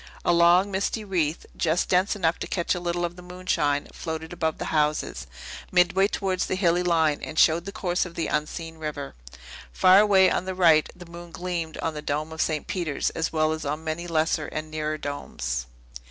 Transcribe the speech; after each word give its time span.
A 0.25 0.33
long, 0.33 0.71
misty 0.71 1.03
wreath, 1.05 1.45
just 1.55 1.87
dense 1.87 2.15
enough 2.15 2.39
to 2.39 2.47
catch 2.47 2.73
a 2.73 2.79
little 2.79 3.05
of 3.05 3.15
the 3.17 3.21
moonshine, 3.21 3.87
floated 3.93 4.33
above 4.33 4.57
the 4.57 4.73
houses, 4.73 5.27
midway 5.71 6.07
towards 6.07 6.47
the 6.47 6.55
hilly 6.55 6.81
line, 6.81 7.21
and 7.21 7.37
showed 7.37 7.65
the 7.65 7.71
course 7.71 8.03
of 8.03 8.15
the 8.15 8.25
unseen 8.25 8.79
river. 8.79 9.13
Far 9.71 9.99
away 9.99 10.31
on 10.31 10.45
the 10.45 10.55
right, 10.55 10.89
the 10.95 11.05
moon 11.05 11.29
gleamed 11.29 11.77
on 11.83 11.93
the 11.93 12.01
dome 12.01 12.31
of 12.33 12.41
St. 12.41 12.65
Peter's 12.65 13.11
as 13.11 13.31
well 13.31 13.51
as 13.51 13.63
on 13.63 13.83
many 13.83 14.07
lesser 14.07 14.47
and 14.47 14.71
nearer 14.71 14.97
domes. 14.97 15.67